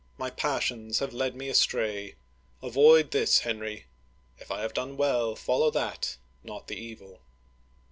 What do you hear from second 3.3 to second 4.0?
Henry.